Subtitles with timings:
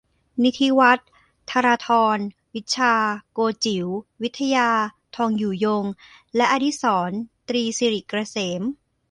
[0.43, 1.09] นิธิวัฒน์
[1.49, 2.17] ธราธร
[2.55, 2.93] วิชชา
[3.33, 3.87] โกจิ๋ว
[4.23, 4.69] วิทยา
[5.15, 5.85] ทองอยู่ยง
[6.35, 8.61] และ อดิสรณ์ ตรีสิริเกษม